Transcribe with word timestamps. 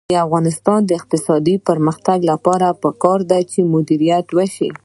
د 0.11 0.13
افغانستان 0.25 0.79
د 0.85 0.91
اقتصادي 0.99 1.55
پرمختګ 1.67 2.19
لپاره 2.31 2.67
پکار 2.83 3.19
ده 3.29 3.39
چې 3.51 3.59
مدیریت 3.73 4.27
وشي. 4.37 4.69